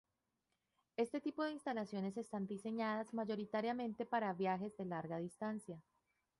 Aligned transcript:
Este 0.97 1.21
tipo 1.21 1.43
de 1.43 1.51
instalaciones 1.51 2.17
están 2.17 2.47
diseñadas 2.47 3.13
mayoritariamente 3.13 4.03
para 4.03 4.33
viajes 4.33 4.75
de 4.75 4.85
larga 4.85 5.19
distancia. 5.19 5.79